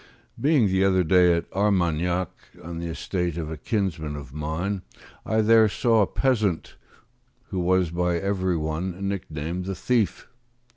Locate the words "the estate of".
2.79-3.51